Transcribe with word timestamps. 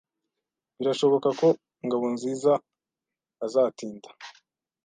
Birashoboka 0.77 1.29
ko 1.39 1.47
Ngabonzizaazatinda. 1.85 4.09